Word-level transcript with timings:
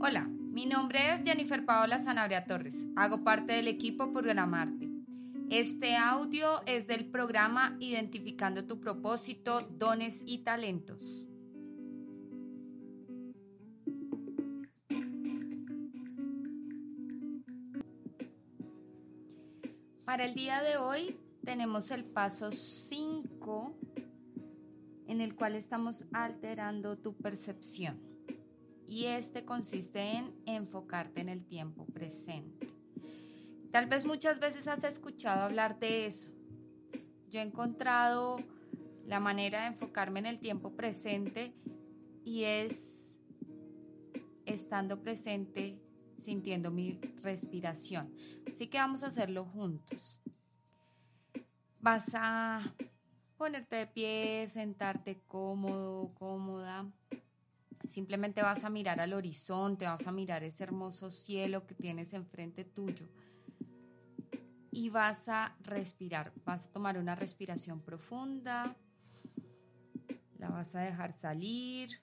Hola, 0.00 0.28
mi 0.28 0.64
nombre 0.64 1.00
es 1.12 1.24
Jennifer 1.24 1.66
Paola 1.66 1.98
Sanabria 1.98 2.46
Torres. 2.46 2.86
Hago 2.94 3.24
parte 3.24 3.54
del 3.54 3.66
equipo 3.66 4.12
Programarte. 4.12 4.88
Este 5.50 5.96
audio 5.96 6.64
es 6.66 6.86
del 6.86 7.04
programa 7.06 7.76
Identificando 7.80 8.64
tu 8.64 8.78
propósito, 8.78 9.62
dones 9.62 10.22
y 10.24 10.38
talentos. 10.38 11.26
Para 20.04 20.26
el 20.26 20.34
día 20.34 20.62
de 20.62 20.76
hoy 20.76 21.18
tenemos 21.44 21.90
el 21.90 22.04
paso 22.04 22.52
5 22.52 23.76
en 25.08 25.20
el 25.20 25.34
cual 25.34 25.56
estamos 25.56 26.04
alterando 26.12 26.96
tu 26.96 27.16
percepción 27.16 28.17
y 28.88 29.04
este 29.04 29.44
consiste 29.44 30.16
en 30.16 30.34
enfocarte 30.46 31.20
en 31.20 31.28
el 31.28 31.44
tiempo 31.44 31.84
presente. 31.86 32.68
Tal 33.70 33.86
vez 33.86 34.06
muchas 34.06 34.40
veces 34.40 34.66
has 34.66 34.82
escuchado 34.82 35.42
hablar 35.42 35.78
de 35.78 36.06
eso. 36.06 36.32
Yo 37.30 37.40
he 37.40 37.42
encontrado 37.42 38.38
la 39.04 39.20
manera 39.20 39.60
de 39.60 39.66
enfocarme 39.68 40.20
en 40.20 40.26
el 40.26 40.40
tiempo 40.40 40.72
presente 40.72 41.52
y 42.24 42.44
es 42.44 43.20
estando 44.46 45.02
presente, 45.02 45.78
sintiendo 46.16 46.70
mi 46.70 46.98
respiración. 47.22 48.10
Así 48.50 48.68
que 48.68 48.78
vamos 48.78 49.02
a 49.02 49.08
hacerlo 49.08 49.44
juntos. 49.44 50.22
Vas 51.80 52.06
a 52.14 52.74
ponerte 53.36 53.76
de 53.76 53.86
pie, 53.86 54.48
sentarte 54.48 55.20
cómodo, 55.26 56.14
cómoda 56.14 56.90
Simplemente 57.88 58.42
vas 58.42 58.64
a 58.64 58.70
mirar 58.70 59.00
al 59.00 59.14
horizonte, 59.14 59.86
vas 59.86 60.06
a 60.06 60.12
mirar 60.12 60.44
ese 60.44 60.62
hermoso 60.64 61.10
cielo 61.10 61.66
que 61.66 61.74
tienes 61.74 62.12
enfrente 62.12 62.64
tuyo 62.64 63.08
y 64.70 64.90
vas 64.90 65.28
a 65.30 65.56
respirar. 65.62 66.32
Vas 66.44 66.66
a 66.66 66.72
tomar 66.72 66.98
una 66.98 67.14
respiración 67.14 67.80
profunda, 67.80 68.76
la 70.38 70.50
vas 70.50 70.74
a 70.74 70.82
dejar 70.82 71.14
salir. 71.14 72.02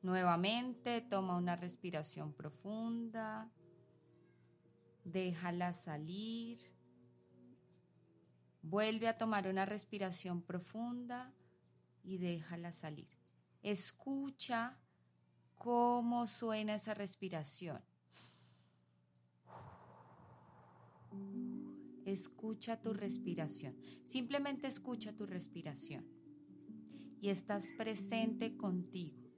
Nuevamente, 0.00 1.02
toma 1.02 1.36
una 1.36 1.56
respiración 1.56 2.32
profunda, 2.32 3.50
déjala 5.04 5.74
salir. 5.74 6.58
Vuelve 8.62 9.08
a 9.08 9.18
tomar 9.18 9.46
una 9.46 9.66
respiración 9.66 10.40
profunda 10.40 11.34
y 12.02 12.18
déjala 12.18 12.72
salir. 12.72 13.25
Escucha 13.66 14.78
cómo 15.56 16.28
suena 16.28 16.76
esa 16.76 16.94
respiración. 16.94 17.82
Escucha 22.04 22.80
tu 22.80 22.92
respiración. 22.92 23.76
Simplemente 24.04 24.68
escucha 24.68 25.16
tu 25.16 25.26
respiración. 25.26 26.06
Y 27.20 27.30
estás 27.30 27.72
presente 27.76 28.56
contigo. 28.56 29.32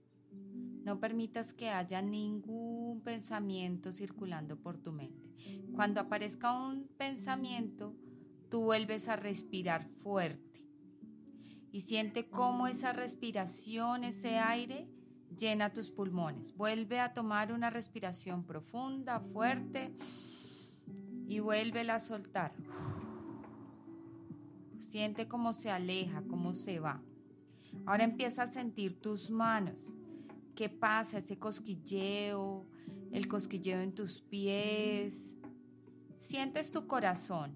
No 0.85 1.01
permitas 1.01 1.55
que 1.55 1.71
haya 1.71 2.03
ningún 2.03 3.01
pensamiento 3.01 3.95
circulando 3.95 4.61
por 4.61 4.77
tu 4.77 4.93
mente. 4.93 5.33
Cuando 5.75 6.03
aparezca 6.03 6.53
un 6.53 6.87
pensamiento, 6.99 7.97
tú 8.51 8.61
vuelves 8.61 9.09
a 9.09 9.17
respirar 9.17 9.87
fuerte 9.87 10.48
y 11.73 11.81
siente 11.83 12.29
cómo 12.29 12.67
esa 12.67 12.93
respiración, 12.93 14.05
ese 14.05 14.39
aire, 14.39 14.89
llena 15.37 15.73
tus 15.73 15.91
pulmones. 15.91 16.57
Vuelve 16.57 17.01
a 17.01 17.13
tomar 17.13 17.53
una 17.53 17.71
respiración 17.71 18.45
profunda, 18.45 19.21
fuerte 19.21 19.95
y 21.27 21.41
vuélvela 21.41 21.97
a 21.97 22.01
soltar. 22.01 22.53
Siente 24.79 25.29
cómo 25.29 25.53
se 25.53 25.71
aleja, 25.71 26.23
cómo 26.23 26.55
se 26.55 26.81
va. 26.81 27.03
Ahora 27.85 28.05
empieza 28.05 28.45
a 28.45 28.47
sentir 28.47 29.01
tus 29.01 29.31
manos. 29.31 29.93
¿Qué 30.55 30.69
pasa? 30.71 31.19
Ese 31.19 31.39
cosquilleo, 31.39 32.67
el 33.13 33.29
cosquilleo 33.29 33.81
en 33.81 33.95
tus 33.95 34.23
pies. 34.23 35.37
Sientes 36.17 36.73
tu 36.73 36.87
corazón. 36.87 37.55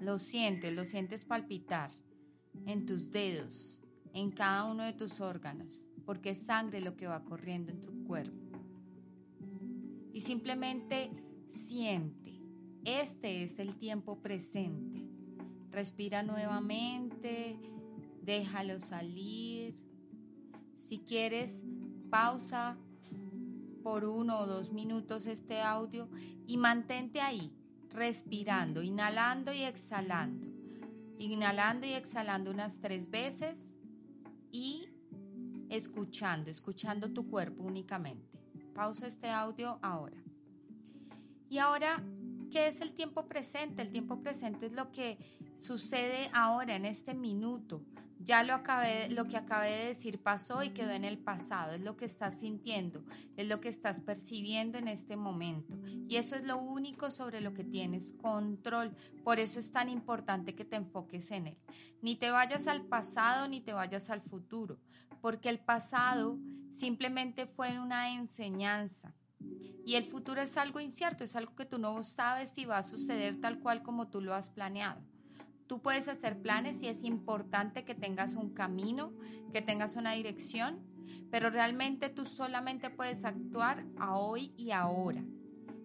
Lo 0.00 0.18
sientes, 0.18 0.72
lo 0.72 0.84
sientes 0.84 1.24
palpitar 1.24 1.90
en 2.66 2.86
tus 2.86 3.10
dedos, 3.10 3.80
en 4.12 4.30
cada 4.30 4.64
uno 4.64 4.84
de 4.84 4.92
tus 4.92 5.20
órganos, 5.20 5.84
porque 6.04 6.30
es 6.30 6.38
sangre 6.46 6.80
lo 6.80 6.96
que 6.96 7.06
va 7.06 7.24
corriendo 7.24 7.70
en 7.70 7.80
tu 7.80 8.04
cuerpo. 8.04 8.58
Y 10.12 10.20
simplemente 10.20 11.10
siente, 11.46 12.40
este 12.84 13.42
es 13.42 13.58
el 13.58 13.76
tiempo 13.76 14.20
presente. 14.20 15.06
Respira 15.70 16.22
nuevamente, 16.22 17.58
déjalo 18.22 18.80
salir. 18.80 19.76
Si 20.74 20.98
quieres, 20.98 21.64
pausa 22.10 22.78
por 23.82 24.04
uno 24.04 24.40
o 24.40 24.46
dos 24.46 24.72
minutos 24.72 25.26
este 25.26 25.60
audio 25.60 26.08
y 26.46 26.56
mantente 26.56 27.20
ahí, 27.20 27.52
respirando, 27.90 28.82
inhalando 28.82 29.52
y 29.52 29.62
exhalando 29.62 30.57
inhalando 31.18 31.86
y 31.86 31.92
exhalando 31.92 32.50
unas 32.50 32.80
tres 32.80 33.10
veces 33.10 33.76
y 34.52 34.88
escuchando, 35.68 36.50
escuchando 36.50 37.10
tu 37.10 37.28
cuerpo 37.28 37.62
únicamente. 37.62 38.38
Pausa 38.74 39.06
este 39.06 39.28
audio 39.28 39.78
ahora. 39.82 40.16
Y 41.50 41.58
ahora, 41.58 42.02
¿qué 42.50 42.66
es 42.66 42.80
el 42.80 42.92
tiempo 42.92 43.26
presente? 43.26 43.82
El 43.82 43.90
tiempo 43.90 44.20
presente 44.20 44.66
es 44.66 44.72
lo 44.72 44.92
que 44.92 45.18
sucede 45.54 46.30
ahora, 46.32 46.76
en 46.76 46.84
este 46.84 47.14
minuto. 47.14 47.82
Ya 48.20 48.42
lo, 48.42 48.60
lo 49.10 49.28
que 49.28 49.36
acabé 49.36 49.70
de 49.70 49.86
decir 49.86 50.20
pasó 50.20 50.62
y 50.62 50.70
quedó 50.70 50.90
en 50.90 51.04
el 51.04 51.18
pasado, 51.18 51.72
es 51.74 51.80
lo 51.80 51.96
que 51.96 52.04
estás 52.04 52.40
sintiendo, 52.40 53.04
es 53.36 53.46
lo 53.46 53.60
que 53.60 53.68
estás 53.68 54.00
percibiendo 54.00 54.76
en 54.76 54.88
este 54.88 55.16
momento. 55.16 55.78
Y 56.08 56.16
eso 56.16 56.36
es 56.36 56.44
lo 56.44 56.58
único 56.58 57.10
sobre 57.10 57.40
lo 57.40 57.54
que 57.54 57.64
tienes 57.64 58.12
control. 58.12 58.94
Por 59.22 59.38
eso 59.38 59.60
es 59.60 59.70
tan 59.70 59.88
importante 59.88 60.54
que 60.54 60.64
te 60.64 60.76
enfoques 60.76 61.30
en 61.30 61.48
él. 61.48 61.58
Ni 62.02 62.16
te 62.16 62.30
vayas 62.30 62.66
al 62.66 62.82
pasado 62.82 63.48
ni 63.48 63.60
te 63.60 63.72
vayas 63.72 64.10
al 64.10 64.20
futuro, 64.20 64.78
porque 65.20 65.48
el 65.48 65.60
pasado 65.60 66.38
simplemente 66.72 67.46
fue 67.46 67.78
una 67.78 68.14
enseñanza. 68.14 69.14
Y 69.84 69.94
el 69.94 70.04
futuro 70.04 70.42
es 70.42 70.56
algo 70.56 70.80
incierto, 70.80 71.24
es 71.24 71.34
algo 71.34 71.54
que 71.54 71.64
tú 71.64 71.78
no 71.78 72.02
sabes 72.02 72.50
si 72.50 72.66
va 72.66 72.78
a 72.78 72.82
suceder 72.82 73.40
tal 73.40 73.60
cual 73.60 73.82
como 73.82 74.08
tú 74.08 74.20
lo 74.20 74.34
has 74.34 74.50
planeado. 74.50 75.00
Tú 75.68 75.82
puedes 75.82 76.08
hacer 76.08 76.40
planes 76.40 76.82
y 76.82 76.88
es 76.88 77.04
importante 77.04 77.84
que 77.84 77.94
tengas 77.94 78.34
un 78.34 78.54
camino, 78.54 79.12
que 79.52 79.60
tengas 79.60 79.96
una 79.96 80.12
dirección, 80.12 80.80
pero 81.30 81.50
realmente 81.50 82.08
tú 82.08 82.24
solamente 82.24 82.88
puedes 82.88 83.26
actuar 83.26 83.86
a 83.98 84.16
hoy 84.16 84.52
y 84.56 84.70
ahora, 84.70 85.22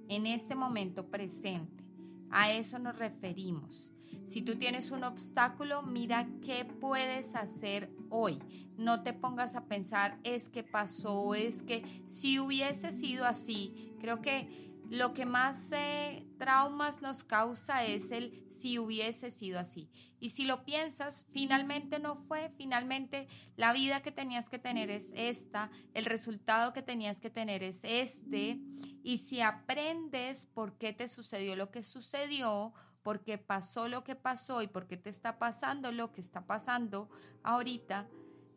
en 0.08 0.26
este 0.26 0.56
momento 0.56 1.12
presente. 1.12 1.84
A 2.32 2.52
eso 2.54 2.80
nos 2.80 2.98
referimos. 2.98 3.92
Si 4.26 4.42
tú 4.42 4.56
tienes 4.56 4.92
un 4.92 5.04
obstáculo, 5.04 5.84
mira 5.84 6.30
qué 6.42 6.64
puedes 6.64 7.36
hacer 7.36 7.92
hoy. 8.10 8.40
No 8.78 9.04
te 9.04 9.12
pongas 9.14 9.56
a 9.56 9.66
pensar, 9.66 10.18
es 10.24 10.50
que 10.50 10.64
pasó, 10.64 11.36
es 11.36 11.62
que 11.62 11.84
si 12.08 12.40
hubiese 12.40 12.92
sido 12.92 13.26
así. 13.26 13.94
Creo 14.00 14.22
que 14.22 14.63
lo 14.90 15.14
que 15.14 15.26
más 15.26 15.72
eh, 15.72 16.26
traumas 16.38 17.02
nos 17.02 17.24
causa 17.24 17.84
es 17.84 18.12
el 18.12 18.44
si 18.50 18.80
hubiese 18.80 19.32
sido 19.32 19.60
así. 19.60 19.90
Y 20.20 20.30
si 20.30 20.46
lo 20.46 20.64
piensas, 20.64 21.26
finalmente 21.30 22.00
no 22.00 22.16
fue, 22.16 22.50
finalmente 22.58 23.28
la 23.58 23.74
vida 23.74 24.02
que 24.02 24.12
tenías 24.12 24.50
que 24.50 24.60
tener 24.60 24.90
es 24.90 25.12
esta, 25.18 25.70
el 25.94 26.06
resultado 26.06 26.72
que 26.72 26.82
tenías 26.82 27.20
que 27.20 27.30
tener 27.30 27.62
es 27.62 27.84
este. 27.84 28.60
Y 29.04 29.18
si 29.18 29.42
aprendes 29.42 30.46
por 30.46 30.78
qué 30.78 30.94
te 30.94 31.08
sucedió 31.08 31.56
lo 31.56 31.72
que 31.72 31.84
sucedió, 31.84 32.74
por 33.04 33.24
qué 33.24 33.38
pasó 33.38 33.90
lo 33.90 34.04
que 34.04 34.16
pasó 34.16 34.62
y 34.62 34.68
por 34.68 34.88
qué 34.88 34.96
te 34.96 35.10
está 35.10 35.38
pasando 35.38 35.92
lo 35.92 36.14
que 36.14 36.22
está 36.22 36.48
pasando 36.48 37.10
ahorita, 37.44 38.08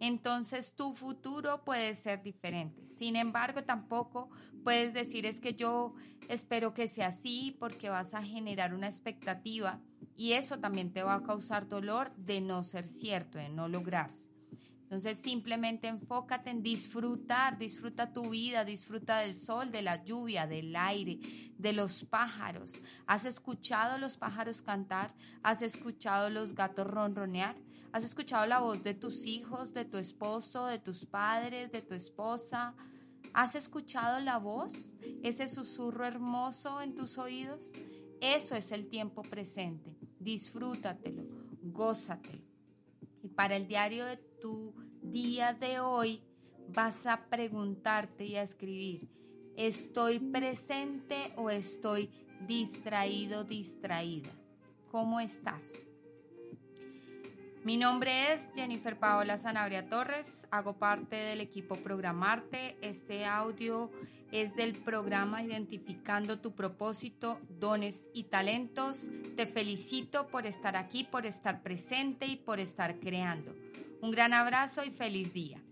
entonces 0.00 0.75
tu 0.75 0.93
futuro 0.93 1.64
puede 1.64 1.94
ser 1.94 2.22
diferente. 2.22 2.87
Sin 2.87 3.16
embargo, 3.16 3.64
tampoco 3.64 4.31
puedes 4.64 4.94
decir 4.94 5.26
es 5.26 5.40
que 5.40 5.54
yo 5.54 5.94
espero 6.28 6.75
que 6.75 6.88
sea 6.88 7.08
así 7.08 7.56
porque 7.58 7.88
vas 7.88 8.14
a 8.14 8.22
generar 8.22 8.75
una 8.75 8.87
expectativa 8.87 9.81
y 10.16 10.32
eso 10.32 10.58
también 10.58 10.93
te 10.93 11.02
va 11.02 11.14
a 11.14 11.22
causar 11.22 11.69
dolor 11.69 12.14
de 12.16 12.40
no 12.40 12.64
ser 12.64 12.87
cierto, 12.87 13.38
de 13.38 13.48
no 13.48 13.69
lograrse. 13.69 14.35
Entonces 14.86 15.18
simplemente 15.18 15.88
enfócate 15.88 16.50
en 16.50 16.62
disfrutar, 16.62 17.58
disfruta 17.58 18.12
tu 18.12 18.30
vida, 18.30 18.64
disfruta 18.64 19.18
del 19.18 19.34
sol, 19.34 19.72
de 19.72 19.82
la 19.82 20.04
lluvia, 20.04 20.46
del 20.46 20.76
aire, 20.76 21.18
de 21.58 21.72
los 21.72 22.04
pájaros. 22.04 22.82
¿Has 23.04 23.24
escuchado 23.24 23.98
los 23.98 24.16
pájaros 24.16 24.62
cantar? 24.62 25.12
¿Has 25.42 25.62
escuchado 25.62 26.30
los 26.30 26.54
gatos 26.54 26.86
ronronear? 26.86 27.56
¿Has 27.90 28.04
escuchado 28.04 28.46
la 28.46 28.60
voz 28.60 28.84
de 28.84 28.94
tus 28.94 29.26
hijos, 29.26 29.74
de 29.74 29.86
tu 29.86 29.98
esposo, 29.98 30.66
de 30.66 30.78
tus 30.78 31.04
padres, 31.04 31.72
de 31.72 31.82
tu 31.82 31.94
esposa? 31.94 32.76
¿Has 33.32 33.56
escuchado 33.56 34.20
la 34.20 34.38
voz? 34.38 34.92
Ese 35.24 35.48
susurro 35.48 36.06
hermoso 36.06 36.80
en 36.80 36.94
tus 36.94 37.18
oídos. 37.18 37.72
Eso 38.20 38.54
es 38.54 38.70
el 38.70 38.88
tiempo 38.88 39.22
presente. 39.22 39.96
Disfrútatelo, 40.20 41.24
gózatelo. 41.60 42.44
Y 43.24 43.28
para 43.30 43.56
el 43.56 43.66
diario 43.66 44.04
de 44.04 44.25
tu 44.40 44.74
día 45.02 45.52
de 45.52 45.80
hoy 45.80 46.22
vas 46.68 47.06
a 47.06 47.26
preguntarte 47.28 48.24
y 48.24 48.36
a 48.36 48.42
escribir, 48.42 49.08
¿estoy 49.56 50.18
presente 50.18 51.32
o 51.36 51.50
estoy 51.50 52.10
distraído, 52.46 53.44
distraída? 53.44 54.30
¿Cómo 54.90 55.20
estás? 55.20 55.86
Mi 57.64 57.76
nombre 57.76 58.32
es 58.32 58.50
Jennifer 58.54 58.98
Paola 58.98 59.38
Sanabria 59.38 59.88
Torres, 59.88 60.46
hago 60.52 60.78
parte 60.78 61.16
del 61.16 61.40
equipo 61.40 61.76
Programarte. 61.76 62.76
Este 62.80 63.26
audio 63.26 63.90
es 64.30 64.54
del 64.54 64.74
programa 64.74 65.42
Identificando 65.42 66.38
tu 66.38 66.54
propósito, 66.54 67.40
dones 67.48 68.08
y 68.12 68.24
talentos. 68.24 69.08
Te 69.34 69.46
felicito 69.46 70.28
por 70.28 70.46
estar 70.46 70.76
aquí, 70.76 71.04
por 71.04 71.26
estar 71.26 71.62
presente 71.62 72.26
y 72.26 72.36
por 72.36 72.60
estar 72.60 73.00
creando. 73.00 73.52
Un 74.00 74.10
gran 74.10 74.34
abrazo 74.34 74.84
y 74.84 74.90
feliz 74.90 75.32
día. 75.32 75.65